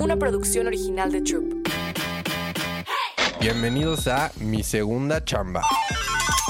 una 0.00 0.16
producción 0.16 0.66
original 0.66 1.12
de 1.12 1.20
Troop. 1.20 1.68
Bienvenidos 3.38 4.06
a 4.06 4.32
Mi 4.40 4.62
Segunda 4.62 5.22
Chamba, 5.22 5.62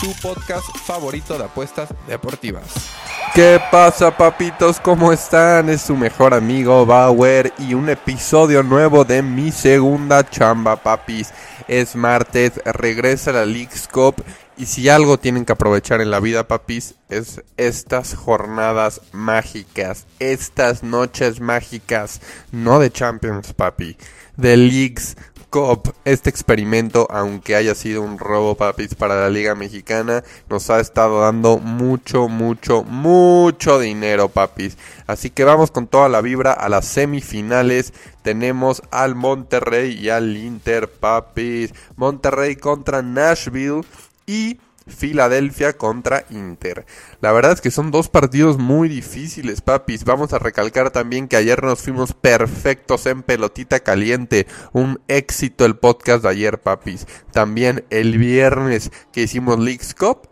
tu 0.01 0.13
podcast 0.23 0.67
favorito 0.79 1.37
de 1.37 1.45
apuestas 1.45 1.89
deportivas. 2.07 2.91
¿Qué 3.35 3.61
pasa 3.71 4.17
papitos? 4.17 4.79
¿Cómo 4.81 5.13
están? 5.13 5.69
Es 5.69 5.83
su 5.83 5.97
mejor 5.97 6.33
amigo 6.33 6.87
Bauer 6.87 7.53
y 7.59 7.75
un 7.75 7.89
episodio 7.89 8.63
nuevo 8.63 9.05
de 9.05 9.23
Mi 9.23 9.51
Segunda 9.51 10.29
Chamba, 10.29 10.77
papis. 10.77 11.33
Es 11.67 11.95
martes, 11.95 12.61
regresa 12.65 13.33
la 13.33 13.47
League's 13.47 13.89
Cup 13.89 14.25
y 14.61 14.67
si 14.67 14.91
algo 14.91 15.19
tienen 15.19 15.47
que 15.47 15.53
aprovechar 15.53 16.03
en 16.03 16.11
la 16.11 16.21
vida, 16.21 16.47
papis, 16.47 16.95
es 17.09 17.43
estas 17.57 18.15
jornadas 18.15 19.01
mágicas, 19.11 20.07
estas 20.19 20.83
noches 20.83 21.41
mágicas, 21.41 22.21
no 22.53 22.79
de 22.79 22.91
Champions, 22.91 23.55
papi, 23.55 23.97
de 24.37 24.59
Leagues 24.59 25.17
Cup. 25.49 25.95
Este 26.05 26.29
experimento, 26.29 27.09
aunque 27.11 27.57
haya 27.57 27.75
sido 27.75 28.03
un 28.03 28.19
robo, 28.19 28.55
papis, 28.55 28.95
para 28.95 29.19
la 29.19 29.31
Liga 29.31 29.55
Mexicana, 29.55 30.25
nos 30.51 30.69
ha 30.69 30.79
estado 30.79 31.23
dando 31.23 31.57
mucho, 31.57 32.29
mucho, 32.29 32.85
mucho 32.85 33.79
dinero, 33.79 34.29
papis. 34.29 34.77
Así 35.07 35.31
que 35.31 35.45
vamos 35.45 35.71
con 35.71 35.87
toda 35.87 36.11
la 36.11 36.21
vibra 36.21 36.53
a 36.53 36.69
las 36.69 36.85
semifinales. 36.85 37.95
Tenemos 38.21 38.83
al 38.91 39.15
Monterrey 39.15 39.99
y 39.99 40.11
al 40.11 40.37
Inter, 40.37 40.91
papis. 40.91 41.73
Monterrey 41.97 42.57
contra 42.57 43.01
Nashville 43.01 43.87
y 44.31 44.61
Filadelfia 44.87 45.73
contra 45.75 46.25
Inter. 46.31 46.87
La 47.21 47.33
verdad 47.33 47.53
es 47.53 47.61
que 47.61 47.71
son 47.71 47.91
dos 47.91 48.09
partidos 48.09 48.59
muy 48.59 48.89
difíciles, 48.89 49.61
papis. 49.61 50.05
Vamos 50.05 50.33
a 50.33 50.39
recalcar 50.39 50.91
también 50.91 51.29
que 51.29 51.37
ayer 51.37 51.63
nos 51.63 51.81
fuimos 51.81 52.13
perfectos 52.13 53.07
en 53.07 53.23
pelotita 53.23 53.81
caliente. 53.81 54.47
Un 54.73 55.01
éxito 55.09 55.65
el 55.65 55.77
podcast 55.77 56.23
de 56.23 56.31
ayer, 56.31 56.61
papis. 56.61 57.07
También 57.33 57.85
el 57.91 58.19
viernes 58.19 58.91
que 59.13 59.23
hicimos 59.23 59.59
Leagues 59.59 59.95
Cup 59.95 60.30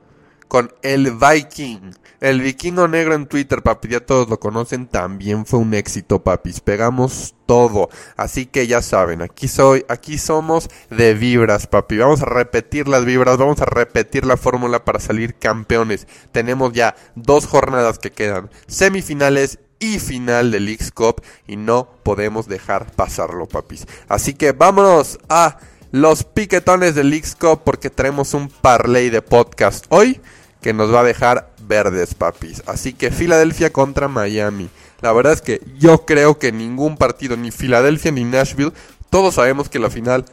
con 0.49 0.73
el 0.83 1.13
Viking. 1.13 1.93
El 2.21 2.41
vikingo 2.41 2.89
negro 2.89 3.15
en 3.15 3.27
Twitter, 3.27 3.63
papi, 3.63 3.89
ya 3.89 4.01
todos 4.01 4.29
lo 4.29 4.41
conocen, 4.41 4.89
también 4.89 5.47
fue 5.47 5.61
un 5.61 5.73
éxito, 5.73 6.25
papis. 6.25 6.61
Pegamos 6.61 7.37
todo. 7.47 7.91
Así 8.17 8.47
que 8.47 8.67
ya 8.67 8.83
saben, 8.83 9.23
aquí 9.23 9.47
soy, 9.47 9.85
aquí 9.89 10.19
somos 10.19 10.69
de 10.91 11.15
vibras, 11.15 11.69
papi. 11.69 11.97
Vamos 11.99 12.23
a 12.23 12.27
repetir 12.27 12.89
las 12.89 13.05
vibras, 13.05 13.37
vamos 13.37 13.61
a 13.61 13.67
repetir 13.67 14.27
la 14.27 14.37
fórmula 14.37 14.85
para 14.85 14.99
salir 14.99 15.37
campeones. 15.37 16.09
Tenemos 16.33 16.73
ya 16.73 16.97
dos 17.15 17.47
jornadas 17.47 18.01
que 18.01 18.11
quedan, 18.11 18.51
semifinales 18.67 19.61
y 19.79 20.01
final 20.01 20.51
de 20.51 20.59
Leagues 20.59 20.91
Cup 20.91 21.23
y 21.47 21.55
no 21.57 21.89
podemos 22.03 22.49
dejar 22.49 22.91
pasarlo, 22.91 23.47
papis. 23.47 23.87
Así 24.09 24.35
que 24.35 24.51
vámonos 24.51 25.21
a 25.29 25.59
los 25.93 26.25
piquetones 26.25 26.97
de 26.97 27.05
Leagues 27.05 27.37
Cup 27.37 27.63
porque 27.65 27.91
traemos 27.91 28.35
un 28.35 28.49
parlay 28.49 29.09
de 29.09 29.23
podcast 29.23 29.87
hoy 29.89 30.21
que 30.61 30.73
nos 30.73 30.93
va 30.93 31.01
a 31.01 31.05
dejar 31.05 31.51
verdes, 31.63 32.15
papis. 32.15 32.63
Así 32.67 32.93
que 32.93 33.11
Filadelfia 33.11 33.73
contra 33.73 34.09
Miami. 34.09 34.69
La 35.01 35.13
verdad 35.13 35.33
es 35.33 35.43
que 35.43 35.61
yo 35.79 36.05
creo 36.05 36.39
que 36.39 36.51
ningún 36.51 36.97
partido, 36.97 37.37
ni 37.37 37.51
Filadelfia 37.51 38.11
ni 38.11 38.25
Nashville, 38.25 38.73
todos 39.11 39.37
sabemos 39.37 39.69
que 39.69 39.79
la 39.79 39.91
final 39.91 40.25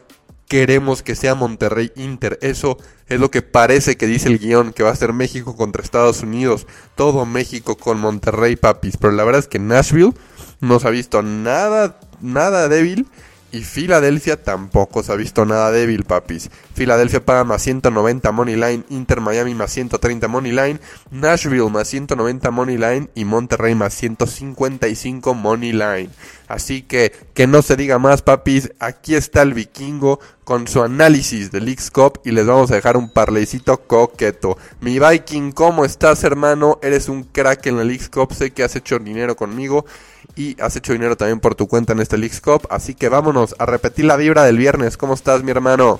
queremos 0.48 1.02
que 1.02 1.16
sea 1.16 1.36
Monterrey 1.36 1.92
Inter. 1.96 2.40
Eso 2.42 2.78
es 3.08 3.20
lo 3.20 3.30
que 3.32 3.42
parece 3.42 3.98
que 3.98 4.08
dice 4.08 4.30
el 4.30 4.40
guion, 4.40 4.74
que 4.74 4.84
va 4.84 4.92
a 4.92 4.96
ser 4.96 5.14
México 5.14 5.56
contra 5.56 5.84
Estados 5.84 6.22
Unidos. 6.22 6.68
Todo 6.96 7.26
México 7.26 7.78
con 7.78 8.00
Monterrey, 8.00 8.56
papis. 8.56 8.98
Pero 8.98 9.14
la 9.14 9.24
verdad 9.24 9.40
es 9.40 9.48
que 9.48 9.60
Nashville 9.60 10.14
no 10.62 10.80
se 10.80 10.88
ha 10.88 10.92
visto 10.92 11.22
nada, 11.22 12.00
nada 12.22 12.68
débil. 12.68 13.08
Y 13.52 13.64
Filadelfia 13.64 14.42
tampoco 14.42 15.02
se 15.02 15.14
ha 15.14 15.16
visto 15.16 15.46
nada 15.46 15.72
débil, 15.72 16.04
papis. 16.04 16.50
Filadelfia 16.74 17.24
paga 17.24 17.46
más 17.46 17.62
190 17.62 18.32
money 18.34 18.56
line, 18.56 18.84
Inter 18.90 19.22
Miami 19.22 19.56
más 19.56 19.72
130 19.72 20.28
money 20.28 20.52
line, 20.52 20.80
Nashville 21.10 21.70
más 21.70 21.88
190 21.88 22.52
money 22.52 22.78
line 22.78 23.10
y 23.16 23.24
Monterrey 23.24 23.74
más 23.74 23.94
155 23.94 25.34
money 25.34 25.72
line. 25.72 26.10
Así 26.48 26.82
que 26.82 27.14
que 27.34 27.48
no 27.48 27.62
se 27.62 27.76
diga 27.78 27.98
más, 27.98 28.22
papis. 28.22 28.72
Aquí 28.80 29.16
está 29.16 29.44
el 29.44 29.54
vikingo 29.54 30.20
con 30.44 30.68
su 30.68 30.84
análisis 30.84 31.52
de 31.52 31.62
Leagues 31.62 31.92
Cup 31.92 32.20
y 32.26 32.32
les 32.32 32.46
vamos 32.46 32.72
a 32.72 32.76
dejar 32.76 32.98
un 32.98 33.10
parleycito 33.10 33.78
coqueto. 33.88 34.58
Mi 34.82 35.00
Viking, 35.00 35.52
¿cómo 35.52 35.86
estás, 35.86 36.24
hermano? 36.24 36.78
Eres 36.82 37.08
un 37.08 37.24
crack 37.24 37.68
en 37.68 37.78
la 37.78 37.84
Leagues 37.84 38.10
Cup. 38.10 38.34
Sé 38.34 38.52
que 38.52 38.64
has 38.64 38.76
hecho 38.76 39.00
dinero 39.00 39.36
conmigo 39.36 39.86
y 40.36 40.60
has 40.62 40.76
hecho 40.76 40.94
dinero 40.94 41.16
también 41.16 41.40
por 41.40 41.56
tu 41.56 41.68
cuenta 41.68 41.94
en 41.94 42.00
este 42.00 42.18
Leagues. 42.18 42.42
Así 42.70 42.94
que 42.94 43.10
vámonos 43.10 43.56
a 43.60 43.66
repetir 43.66 44.06
la 44.06 44.18
vibra 44.18 44.44
del 44.44 44.58
viernes. 44.58 44.98
¿Cómo 44.98 45.14
estás, 45.14 45.44
mi 45.44 45.52
hermano? 45.52 46.00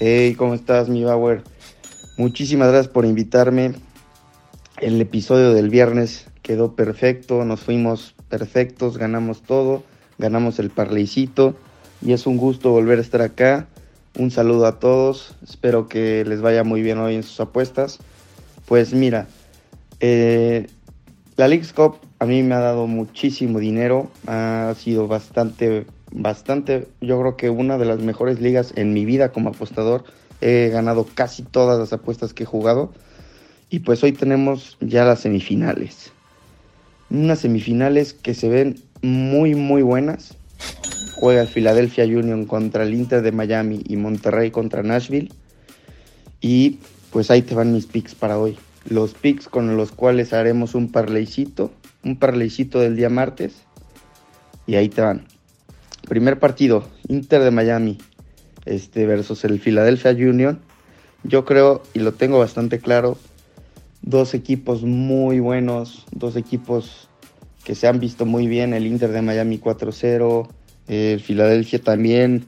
Hey, 0.00 0.34
¿cómo 0.34 0.54
estás, 0.54 0.88
mi 0.88 1.04
Bauer? 1.04 1.42
Muchísimas 2.16 2.68
gracias 2.68 2.92
por 2.92 3.04
invitarme. 3.04 3.74
El 4.80 5.00
episodio 5.00 5.52
del 5.52 5.68
viernes 5.68 6.26
quedó 6.42 6.74
perfecto, 6.74 7.44
nos 7.44 7.60
fuimos 7.60 8.14
perfectos, 8.28 8.98
ganamos 8.98 9.42
todo, 9.42 9.84
ganamos 10.18 10.58
el 10.58 10.70
parleycito 10.70 11.54
y 12.02 12.12
es 12.12 12.26
un 12.26 12.36
gusto 12.36 12.70
volver 12.70 12.98
a 12.98 13.02
estar 13.02 13.22
acá. 13.22 13.66
Un 14.16 14.30
saludo 14.30 14.66
a 14.66 14.78
todos, 14.78 15.34
espero 15.42 15.88
que 15.88 16.24
les 16.24 16.40
vaya 16.40 16.64
muy 16.64 16.82
bien 16.82 16.98
hoy 16.98 17.14
en 17.14 17.22
sus 17.22 17.40
apuestas. 17.40 17.98
Pues 18.66 18.92
mira, 18.94 19.26
eh, 20.00 20.68
la 21.36 21.48
Leagues 21.48 21.72
a 22.24 22.26
mí 22.26 22.42
me 22.42 22.54
ha 22.54 22.60
dado 22.60 22.86
muchísimo 22.86 23.58
dinero, 23.58 24.10
ha 24.26 24.74
sido 24.78 25.06
bastante, 25.06 25.84
bastante, 26.10 26.88
yo 27.02 27.20
creo 27.20 27.36
que 27.36 27.50
una 27.50 27.76
de 27.76 27.84
las 27.84 28.00
mejores 28.00 28.40
ligas 28.40 28.72
en 28.76 28.94
mi 28.94 29.04
vida 29.04 29.30
como 29.30 29.50
apostador. 29.50 30.04
He 30.40 30.70
ganado 30.70 31.06
casi 31.14 31.42
todas 31.42 31.78
las 31.78 31.92
apuestas 31.92 32.32
que 32.32 32.44
he 32.44 32.46
jugado. 32.46 32.92
Y 33.68 33.80
pues 33.80 34.02
hoy 34.02 34.12
tenemos 34.12 34.78
ya 34.80 35.04
las 35.04 35.20
semifinales. 35.20 36.12
Unas 37.10 37.40
semifinales 37.40 38.14
que 38.14 38.32
se 38.32 38.48
ven 38.48 38.80
muy, 39.02 39.54
muy 39.54 39.82
buenas. 39.82 40.34
Juega 41.16 41.42
el 41.42 41.48
Philadelphia 41.48 42.04
Union 42.04 42.46
contra 42.46 42.84
el 42.84 42.94
Inter 42.94 43.20
de 43.20 43.32
Miami 43.32 43.82
y 43.86 43.96
Monterrey 43.96 44.50
contra 44.50 44.82
Nashville. 44.82 45.30
Y 46.40 46.78
pues 47.10 47.30
ahí 47.30 47.42
te 47.42 47.54
van 47.54 47.72
mis 47.72 47.84
picks 47.84 48.14
para 48.14 48.38
hoy. 48.38 48.56
Los 48.88 49.12
picks 49.12 49.46
con 49.46 49.76
los 49.76 49.92
cuales 49.92 50.32
haremos 50.32 50.74
un 50.74 50.90
parleycito. 50.90 51.70
Un 52.04 52.16
parleycito 52.18 52.80
del 52.80 52.96
día 52.96 53.08
martes. 53.08 53.62
Y 54.66 54.76
ahí 54.76 54.88
te 54.88 55.00
van. 55.00 55.26
Primer 56.08 56.38
partido, 56.38 56.86
Inter 57.08 57.42
de 57.42 57.50
Miami 57.50 57.98
este, 58.64 59.06
versus 59.06 59.44
el 59.44 59.60
Philadelphia 59.60 60.12
Union. 60.12 60.60
Yo 61.22 61.44
creo, 61.44 61.82
y 61.94 62.00
lo 62.00 62.12
tengo 62.12 62.38
bastante 62.38 62.78
claro, 62.78 63.16
dos 64.02 64.34
equipos 64.34 64.82
muy 64.82 65.40
buenos, 65.40 66.04
dos 66.12 66.36
equipos 66.36 67.08
que 67.64 67.74
se 67.74 67.88
han 67.88 67.98
visto 67.98 68.26
muy 68.26 68.46
bien, 68.46 68.74
el 68.74 68.86
Inter 68.86 69.10
de 69.10 69.22
Miami 69.22 69.58
4-0, 69.58 70.48
el 70.88 71.20
Philadelphia 71.20 71.80
también, 71.80 72.44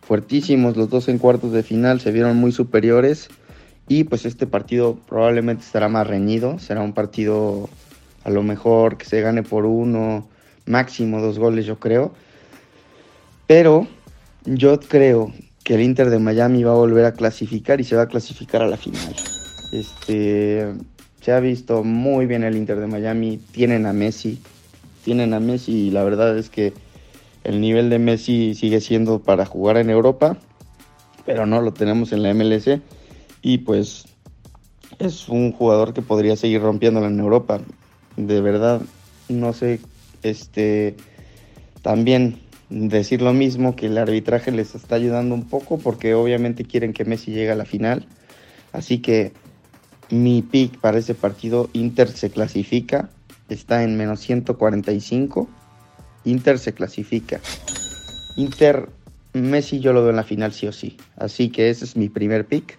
fuertísimos, 0.00 0.76
los 0.76 0.88
dos 0.88 1.08
en 1.08 1.18
cuartos 1.18 1.52
de 1.52 1.62
final 1.62 2.00
se 2.00 2.12
vieron 2.12 2.38
muy 2.38 2.52
superiores 2.52 3.28
y 3.88 4.04
pues 4.04 4.24
este 4.24 4.46
partido 4.46 4.98
probablemente 5.06 5.64
estará 5.64 5.90
más 5.90 6.06
reñido, 6.06 6.58
será 6.58 6.80
un 6.80 6.94
partido 6.94 7.68
a 8.28 8.30
lo 8.30 8.42
mejor 8.42 8.98
que 8.98 9.06
se 9.06 9.22
gane 9.22 9.42
por 9.42 9.64
uno, 9.64 10.28
máximo 10.66 11.22
dos 11.22 11.38
goles 11.38 11.64
yo 11.64 11.78
creo, 11.78 12.12
pero 13.46 13.88
yo 14.44 14.78
creo 14.80 15.32
que 15.64 15.76
el 15.76 15.80
Inter 15.80 16.10
de 16.10 16.18
Miami 16.18 16.62
va 16.62 16.72
a 16.72 16.74
volver 16.74 17.06
a 17.06 17.14
clasificar 17.14 17.80
y 17.80 17.84
se 17.84 17.96
va 17.96 18.02
a 18.02 18.06
clasificar 18.06 18.60
a 18.60 18.66
la 18.66 18.76
final. 18.76 19.16
Este, 19.72 20.74
se 21.22 21.32
ha 21.32 21.40
visto 21.40 21.82
muy 21.84 22.26
bien 22.26 22.44
el 22.44 22.54
Inter 22.54 22.78
de 22.80 22.86
Miami, 22.86 23.40
tienen 23.50 23.86
a 23.86 23.94
Messi, 23.94 24.38
tienen 25.04 25.32
a 25.32 25.40
Messi 25.40 25.86
y 25.86 25.90
la 25.90 26.04
verdad 26.04 26.36
es 26.36 26.50
que 26.50 26.74
el 27.44 27.62
nivel 27.62 27.88
de 27.88 27.98
Messi 27.98 28.54
sigue 28.54 28.82
siendo 28.82 29.20
para 29.20 29.46
jugar 29.46 29.78
en 29.78 29.88
Europa, 29.88 30.36
pero 31.24 31.46
no 31.46 31.62
lo 31.62 31.72
tenemos 31.72 32.12
en 32.12 32.22
la 32.22 32.34
MLS 32.34 32.78
y 33.40 33.58
pues 33.58 34.04
es 34.98 35.30
un 35.30 35.52
jugador 35.52 35.94
que 35.94 36.02
podría 36.02 36.36
seguir 36.36 36.60
rompiéndola 36.60 37.06
en 37.06 37.20
Europa. 37.20 37.60
De 38.18 38.40
verdad, 38.40 38.82
no 39.28 39.52
sé, 39.52 39.78
este 40.24 40.96
también 41.82 42.40
decir 42.68 43.22
lo 43.22 43.32
mismo, 43.32 43.76
que 43.76 43.86
el 43.86 43.96
arbitraje 43.96 44.50
les 44.50 44.74
está 44.74 44.96
ayudando 44.96 45.36
un 45.36 45.44
poco 45.48 45.78
porque 45.78 46.14
obviamente 46.14 46.64
quieren 46.64 46.92
que 46.92 47.04
Messi 47.04 47.30
llegue 47.30 47.52
a 47.52 47.54
la 47.54 47.64
final. 47.64 48.06
Así 48.72 48.98
que 48.98 49.32
mi 50.10 50.42
pick 50.42 50.78
para 50.80 50.98
ese 50.98 51.14
partido, 51.14 51.70
Inter 51.72 52.08
se 52.08 52.30
clasifica, 52.30 53.08
está 53.48 53.84
en 53.84 53.96
menos 53.96 54.18
145. 54.18 55.48
Inter 56.24 56.58
se 56.58 56.74
clasifica. 56.74 57.40
Inter, 58.36 58.88
Messi 59.32 59.78
yo 59.78 59.92
lo 59.92 60.00
veo 60.02 60.10
en 60.10 60.16
la 60.16 60.24
final 60.24 60.52
sí 60.52 60.66
o 60.66 60.72
sí. 60.72 60.96
Así 61.16 61.50
que 61.50 61.70
ese 61.70 61.84
es 61.84 61.96
mi 61.96 62.08
primer 62.08 62.46
pick. 62.46 62.78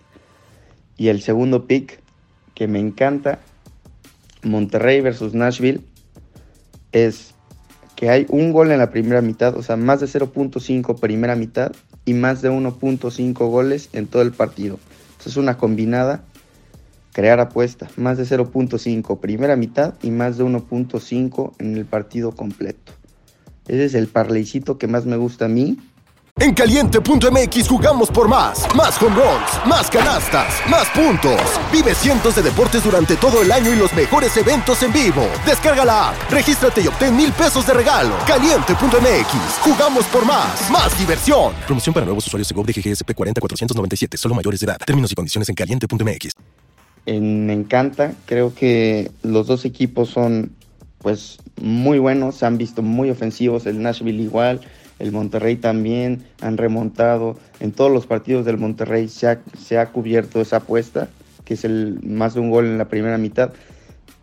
Y 0.98 1.08
el 1.08 1.22
segundo 1.22 1.66
pick, 1.66 2.02
que 2.56 2.68
me 2.68 2.80
encanta, 2.80 3.40
Monterrey 4.44 5.02
versus 5.02 5.34
Nashville, 5.34 5.82
es 6.92 7.34
que 7.96 8.10
hay 8.10 8.26
un 8.30 8.54
gol 8.54 8.72
en 8.72 8.80
la 8.80 8.92
primera 8.92 9.22
mitad, 9.22 9.58
o 9.58 9.62
sea, 9.62 9.76
más 9.76 10.00
de 10.00 10.08
0.5 10.08 11.00
primera 11.00 11.36
mitad 11.36 11.74
y 12.06 12.14
más 12.14 12.42
de 12.42 12.50
1.5 12.50 13.34
goles 13.50 13.90
en 13.94 14.08
todo 14.08 14.22
el 14.22 14.32
partido. 14.32 14.80
Entonces 15.10 15.34
es 15.34 15.38
una 15.38 15.58
combinada, 15.58 16.24
crear 17.12 17.40
apuesta, 17.42 17.90
más 17.98 18.18
de 18.18 18.24
0.5 18.24 19.20
primera 19.20 19.56
mitad 19.58 19.96
y 20.02 20.12
más 20.12 20.38
de 20.38 20.46
1.5 20.46 21.54
en 21.60 21.76
el 21.76 21.86
partido 21.86 22.32
completo. 22.32 22.94
Ese 23.68 23.86
es 23.86 23.94
el 23.96 24.08
parleycito 24.08 24.78
que 24.78 24.88
más 24.88 25.06
me 25.06 25.18
gusta 25.18 25.46
a 25.46 25.50
mí 25.50 25.78
en 26.40 26.54
caliente.mx 26.54 27.68
jugamos 27.68 28.10
por 28.10 28.28
más. 28.28 28.66
Más 28.76 29.02
home 29.02 29.16
runs, 29.16 29.68
más 29.68 29.90
canastas, 29.90 30.54
más 30.70 30.88
puntos. 30.90 31.40
Vive 31.72 31.94
cientos 31.94 32.36
de 32.36 32.44
deportes 32.44 32.84
durante 32.84 33.16
todo 33.16 33.42
el 33.42 33.52
año 33.52 33.74
y 33.74 33.76
los 33.76 33.94
mejores 33.94 34.36
eventos 34.38 34.82
en 34.84 34.94
vivo. 34.94 35.28
Descarga 35.46 35.86
la 35.86 36.10
app, 36.10 36.32
regístrate 36.32 36.82
y 36.82 36.88
obtén 36.88 37.16
mil 37.16 37.32
pesos 37.34 37.66
de 37.68 37.74
regalo. 37.74 38.16
Caliente.mx, 38.28 39.60
jugamos 39.62 40.06
por 40.06 40.26
más. 40.26 40.70
Más 40.72 40.98
diversión. 40.98 41.54
Promoción 41.66 41.94
para 41.94 42.06
nuevos 42.06 42.26
usuarios 42.28 42.50
de 42.50 42.56
GOV 42.56 42.66
de 42.68 42.74
GGSP 42.74 43.14
40497, 43.14 44.18
solo 44.18 44.36
mayores 44.36 44.60
de 44.60 44.66
edad. 44.66 44.78
Términos 44.86 45.12
y 45.12 45.16
condiciones 45.16 45.50
en 45.50 45.56
caliente.mx. 45.56 46.34
me 47.06 47.54
encanta, 47.54 48.14
creo 48.26 48.54
que 48.54 49.12
los 49.24 49.48
dos 49.48 49.66
equipos 49.66 50.10
son 50.10 50.52
pues 51.00 51.38
muy 51.62 51.98
buenos, 51.98 52.36
se 52.36 52.46
han 52.46 52.58
visto 52.58 52.82
muy 52.82 53.10
ofensivos, 53.10 53.66
el 53.66 53.82
Nashville 53.82 54.22
igual 54.22 54.62
el 55.00 55.12
Monterrey 55.12 55.56
también 55.56 56.24
han 56.42 56.58
remontado. 56.58 57.38
En 57.60 57.72
todos 57.72 57.92
los 57.92 58.06
partidos 58.06 58.46
del 58.46 58.58
Monterrey 58.58 59.08
se 59.08 59.78
ha, 59.78 59.86
cubierto 59.88 60.42
esa 60.42 60.58
apuesta, 60.58 61.08
que 61.46 61.56
es 61.56 61.64
el 61.64 62.00
más 62.04 62.34
de 62.34 62.42
un 62.42 62.52
gol 62.52 62.66
en 62.66 62.78
la 62.78 62.90
primera 62.90 63.18
mitad. 63.18 63.52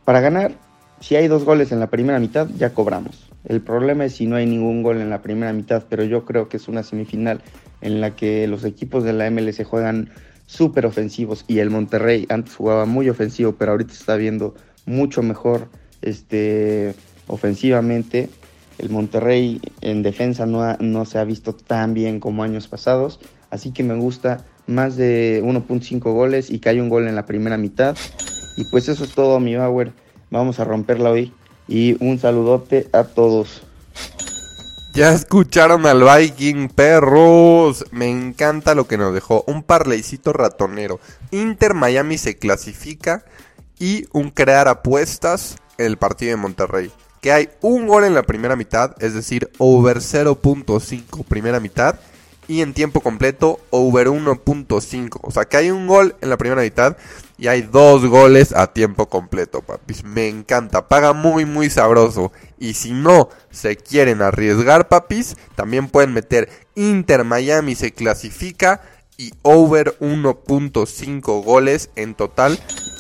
Para 0.05 0.21
ganar, 0.21 0.53
si 1.01 1.17
hay 1.17 1.29
dos 1.29 1.45
goles 1.45 1.73
en 1.73 1.81
la 1.81 1.89
primera 1.89 2.19
mitad, 2.19 2.49
ya 2.57 2.75
cobramos. 2.75 3.31
El 3.45 3.61
problema 3.61 4.05
es 4.05 4.15
si 4.15 4.27
no 4.27 4.37
hay 4.37 4.47
ningún 4.47 4.83
gol 4.83 5.01
en 5.01 5.11
la 5.11 5.23
primera 5.23 5.53
mitad, 5.53 5.85
pero 5.89 6.05
yo 6.05 6.25
creo 6.25 6.49
que 6.49 6.59
es 6.59 6.69
una 6.69 6.83
semifinal 6.83 7.41
en 7.81 8.01
la 8.01 8.15
que 8.15 8.47
los 8.47 8.65
equipos 8.65 9.05
de 9.05 9.13
la 9.13 9.31
MLS 9.31 9.65
juegan 9.65 10.11
súper 10.47 10.87
ofensivos 10.87 11.45
y 11.49 11.59
el 11.59 11.71
Monterrey 11.71 12.27
antes 12.29 12.55
jugaba 12.55 12.87
muy 12.87 13.09
ofensivo, 13.09 13.53
pero 13.53 13.73
ahorita 13.73 13.93
está 13.93 14.17
viendo 14.17 14.55
mucho 14.85 15.23
mejor 15.23 15.69
este, 16.03 16.95
ofensivamente 17.27 18.29
el 18.79 18.91
Monterrey 18.91 19.61
en 19.81 20.03
defensa 20.03 20.47
no, 20.47 20.77
no 20.79 21.05
se 21.05 21.19
ha 21.19 21.25
visto 21.25 21.55
tan 21.55 21.95
bien 21.95 22.21
como 22.21 22.43
años 22.43 22.69
pasados, 22.69 23.21
así 23.51 23.73
que 23.73 23.83
me 23.83 23.95
gusta 23.95 24.45
más 24.67 24.97
de 24.97 25.43
1.5 25.45 26.01
goles 26.13 26.51
y 26.51 26.59
que 26.59 26.69
hay 26.69 26.81
un 26.81 26.89
gol 26.89 27.09
en 27.09 27.15
la 27.15 27.27
primera 27.27 27.57
mitad. 27.57 27.97
Y 28.57 28.65
pues 28.65 28.89
eso 28.89 29.05
es 29.05 29.13
todo, 29.13 29.39
mi 29.41 29.55
Bauer. 29.57 29.93
Vamos 30.31 30.59
a 30.61 30.65
romperla 30.65 31.11
hoy. 31.11 31.33
Y 31.69 32.03
un 32.05 32.19
saludote 32.19 32.89
a 32.93 33.05
todos. 33.05 33.63
Ya 34.95 35.13
escucharon 35.13 35.85
al 35.87 36.03
Viking, 36.03 36.69
perros. 36.69 37.85
Me 37.91 38.09
encanta 38.09 38.75
lo 38.75 38.87
que 38.87 38.97
nos 38.97 39.13
dejó. 39.13 39.45
Un 39.47 39.63
parleycito 39.63 40.33
ratonero. 40.33 41.01
Inter 41.31 41.75
Miami 41.75 42.19
se 42.19 42.39
clasifica 42.39 43.25
y 43.79 44.07
un 44.13 44.31
crear 44.31 44.69
apuestas 44.69 45.57
en 45.77 45.87
el 45.87 45.97
partido 45.99 46.31
de 46.31 46.37
Monterrey 46.37 46.91
que 47.27 47.33
hay 47.33 47.49
un 47.61 47.89
gol 47.89 48.05
en 48.05 48.15
la 48.15 48.23
primera 48.23 48.55
mitad, 48.55 48.95
es 49.03 49.13
decir, 49.13 49.51
over 49.59 49.97
0.5 49.97 51.25
primera 51.25 51.59
mitad, 51.59 51.97
y 52.47 52.61
en 52.61 52.73
tiempo 52.73 53.01
completo 53.01 53.59
over 53.71 54.07
1.5. 54.07 55.19
O 55.23 55.33
sea 55.33 55.45
que 55.45 55.57
hay 55.57 55.73
un 55.73 55.89
gol 55.89 56.15
en 56.21 56.31
la 56.31 56.37
primera 56.37 56.63
mitad 56.63 56.97
y 57.37 57.49
hay 57.49 57.63
dos 57.63 58.07
goles 58.07 58.55
a 58.55 58.73
tiempo 58.73 59.09
completo, 59.09 59.61
papis. 59.61 60.05
Me 60.05 60.29
encanta, 60.29 60.87
paga 60.87 61.15
muy 61.15 61.45
muy 61.45 61.69
sabroso. 61.69 62.31
Y 62.61 62.75
si 62.75 62.93
no 62.93 63.29
se 63.51 63.75
quieren 63.75 64.23
arriesgar, 64.23 64.87
papis, 64.87 65.37
también 65.57 65.89
pueden 65.89 66.13
meter 66.13 66.49
Inter 66.77 67.25
Miami 67.25 67.75
se 67.75 67.91
clasifica 67.91 68.83
y 69.17 69.33
over 69.43 69.99
1.5 69.99 71.43
goles 71.43 71.91
en 71.97 72.15
total 72.15 72.57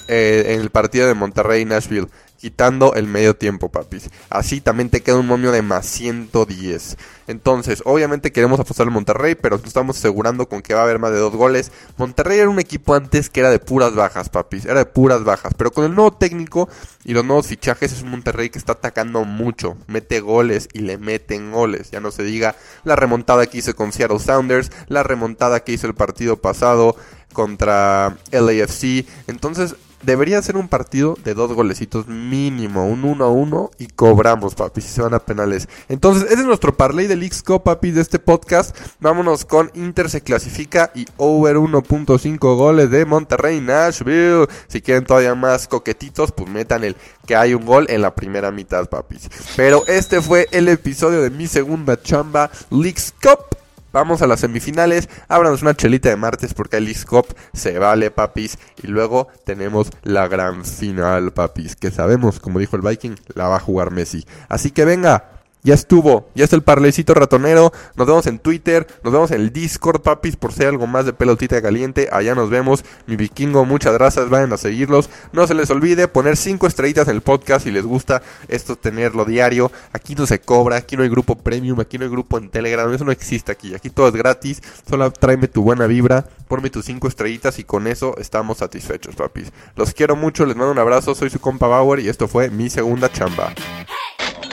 eh, 0.08 0.54
en 0.54 0.60
el 0.62 0.70
partido 0.70 1.06
de 1.06 1.14
Monterrey 1.14 1.64
Nashville 1.64 2.08
quitando 2.38 2.94
el 2.94 3.06
medio 3.06 3.36
tiempo, 3.36 3.68
papis. 3.70 4.10
Así 4.30 4.60
también 4.60 4.90
te 4.90 5.02
queda 5.02 5.16
un 5.16 5.26
momio 5.26 5.52
de 5.52 5.62
más 5.62 5.86
110. 5.86 6.96
Entonces, 7.28 7.82
obviamente 7.84 8.30
queremos 8.30 8.60
apostar 8.60 8.86
al 8.86 8.92
Monterrey, 8.92 9.34
pero 9.34 9.56
estamos 9.56 9.98
asegurando 9.98 10.48
con 10.48 10.62
que 10.62 10.74
va 10.74 10.80
a 10.80 10.84
haber 10.84 10.98
más 10.98 11.12
de 11.12 11.18
dos 11.18 11.34
goles. 11.34 11.72
Monterrey 11.96 12.38
era 12.38 12.48
un 12.48 12.60
equipo 12.60 12.94
antes 12.94 13.30
que 13.30 13.40
era 13.40 13.50
de 13.50 13.58
puras 13.58 13.94
bajas, 13.94 14.28
papis. 14.28 14.64
Era 14.64 14.80
de 14.80 14.86
puras 14.86 15.24
bajas. 15.24 15.52
Pero 15.56 15.72
con 15.72 15.84
el 15.84 15.94
nuevo 15.94 16.12
técnico 16.12 16.68
y 17.04 17.14
los 17.14 17.24
nuevos 17.24 17.46
fichajes 17.46 17.92
es 17.92 18.02
un 18.02 18.10
Monterrey 18.10 18.50
que 18.50 18.58
está 18.58 18.72
atacando 18.72 19.24
mucho. 19.24 19.76
Mete 19.86 20.20
goles 20.20 20.68
y 20.72 20.80
le 20.80 20.98
meten 20.98 21.50
goles. 21.50 21.90
Ya 21.90 22.00
no 22.00 22.10
se 22.10 22.22
diga 22.22 22.54
la 22.84 22.96
remontada 22.96 23.46
que 23.46 23.58
hizo 23.58 23.74
con 23.74 23.92
Seattle 23.92 24.20
Sounders, 24.20 24.70
la 24.88 25.02
remontada 25.02 25.60
que 25.60 25.72
hizo 25.72 25.86
el 25.86 25.94
partido 25.94 26.36
pasado 26.36 26.96
contra 27.32 28.16
LAFC. 28.30 29.06
Entonces, 29.26 29.76
debería 30.06 30.40
ser 30.40 30.56
un 30.56 30.68
partido 30.68 31.18
de 31.24 31.34
dos 31.34 31.52
golecitos 31.52 32.06
mínimo, 32.06 32.86
un 32.86 33.04
1 33.04 33.24
a 33.24 33.28
1 33.28 33.70
y 33.78 33.88
cobramos, 33.88 34.54
papi, 34.54 34.80
si 34.80 34.88
se 34.88 35.02
van 35.02 35.14
a 35.14 35.18
penales. 35.18 35.68
Entonces, 35.88 36.30
ese 36.30 36.40
es 36.40 36.46
nuestro 36.46 36.76
parlay 36.76 37.08
del 37.08 37.24
X-Co, 37.24 37.64
papi, 37.64 37.90
de 37.90 38.00
este 38.00 38.20
podcast. 38.20 38.74
Vámonos 39.00 39.44
con 39.44 39.70
Inter 39.74 40.08
se 40.08 40.20
clasifica 40.20 40.92
y 40.94 41.06
over 41.16 41.56
1.5 41.56 42.38
goles 42.56 42.90
de 42.90 43.04
Monterrey 43.04 43.60
Nashville. 43.60 44.46
Si 44.68 44.80
quieren 44.80 45.04
todavía 45.04 45.34
más 45.34 45.66
coquetitos, 45.66 46.30
pues 46.30 46.48
metan 46.48 46.84
el 46.84 46.96
que 47.26 47.34
hay 47.34 47.54
un 47.54 47.66
gol 47.66 47.86
en 47.88 48.02
la 48.02 48.14
primera 48.14 48.52
mitad, 48.52 48.88
papis. 48.88 49.28
Pero 49.56 49.84
este 49.88 50.22
fue 50.22 50.46
el 50.52 50.68
episodio 50.68 51.20
de 51.20 51.30
mi 51.30 51.48
segunda 51.48 52.00
chamba, 52.00 52.50
Leagues 52.70 53.12
Cup. 53.20 53.65
Vamos 53.96 54.20
a 54.20 54.26
las 54.26 54.40
semifinales. 54.40 55.08
Ábranos 55.26 55.62
una 55.62 55.74
chelita 55.74 56.10
de 56.10 56.16
martes 56.16 56.52
porque 56.52 56.76
el 56.76 56.94
Cop 57.06 57.30
se 57.54 57.78
vale, 57.78 58.10
papis. 58.10 58.58
Y 58.82 58.88
luego 58.88 59.28
tenemos 59.46 59.90
la 60.02 60.28
gran 60.28 60.66
final, 60.66 61.32
papis. 61.32 61.76
Que 61.76 61.90
sabemos, 61.90 62.38
como 62.38 62.58
dijo 62.58 62.76
el 62.76 62.82
Viking, 62.82 63.14
la 63.32 63.48
va 63.48 63.56
a 63.56 63.60
jugar 63.60 63.92
Messi. 63.92 64.26
Así 64.50 64.70
que 64.70 64.84
venga, 64.84 65.35
ya 65.66 65.74
estuvo, 65.74 66.28
ya 66.36 66.44
está 66.44 66.54
el 66.54 66.62
parlecito 66.62 67.12
ratonero. 67.12 67.72
Nos 67.96 68.06
vemos 68.06 68.26
en 68.28 68.38
Twitter, 68.38 68.86
nos 69.02 69.12
vemos 69.12 69.32
en 69.32 69.40
el 69.40 69.52
Discord, 69.52 70.00
papis, 70.00 70.36
por 70.36 70.52
ser 70.52 70.68
algo 70.68 70.86
más 70.86 71.06
de 71.06 71.12
pelotita 71.12 71.60
caliente. 71.60 72.08
Allá 72.12 72.36
nos 72.36 72.50
vemos. 72.50 72.84
Mi 73.08 73.16
vikingo, 73.16 73.64
muchas 73.64 73.92
gracias, 73.94 74.30
vayan 74.30 74.52
a 74.52 74.58
seguirlos. 74.58 75.10
No 75.32 75.44
se 75.48 75.54
les 75.54 75.68
olvide 75.70 76.06
poner 76.06 76.36
5 76.36 76.68
estrellitas 76.68 77.08
en 77.08 77.16
el 77.16 77.20
podcast 77.20 77.64
si 77.64 77.72
les 77.72 77.84
gusta 77.84 78.22
esto 78.46 78.76
tenerlo 78.76 79.24
diario. 79.24 79.72
Aquí 79.92 80.14
no 80.14 80.24
se 80.24 80.38
cobra, 80.38 80.76
aquí 80.76 80.96
no 80.96 81.02
hay 81.02 81.08
grupo 81.08 81.34
premium, 81.34 81.80
aquí 81.80 81.98
no 81.98 82.04
hay 82.04 82.10
grupo 82.12 82.38
en 82.38 82.48
Telegram, 82.48 82.92
eso 82.94 83.04
no 83.04 83.10
existe 83.10 83.50
aquí. 83.50 83.74
Aquí 83.74 83.90
todo 83.90 84.06
es 84.06 84.14
gratis. 84.14 84.62
Solo 84.88 85.10
tráeme 85.10 85.48
tu 85.48 85.64
buena 85.64 85.88
vibra, 85.88 86.26
ponme 86.46 86.70
tus 86.70 86.84
5 86.84 87.08
estrellitas 87.08 87.58
y 87.58 87.64
con 87.64 87.88
eso 87.88 88.14
estamos 88.18 88.58
satisfechos, 88.58 89.16
papis. 89.16 89.52
Los 89.74 89.92
quiero 89.94 90.14
mucho, 90.14 90.46
les 90.46 90.54
mando 90.54 90.70
un 90.70 90.78
abrazo, 90.78 91.16
soy 91.16 91.28
su 91.28 91.40
compa 91.40 91.66
Bauer 91.66 91.98
y 91.98 92.08
esto 92.08 92.28
fue 92.28 92.50
mi 92.50 92.70
segunda 92.70 93.10
chamba. 93.10 93.52